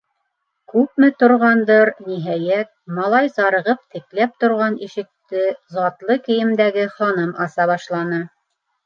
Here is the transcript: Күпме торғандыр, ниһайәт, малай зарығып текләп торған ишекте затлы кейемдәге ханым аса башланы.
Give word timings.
Күпме 0.71 1.07
торғандыр, 1.23 1.91
ниһайәт, 2.05 2.71
малай 2.99 3.29
зарығып 3.33 3.81
текләп 3.97 4.33
торған 4.45 4.79
ишекте 4.87 5.43
затлы 5.77 6.17
кейемдәге 6.29 6.87
ханым 6.95 7.31
аса 7.47 7.69
башланы. 7.75 8.23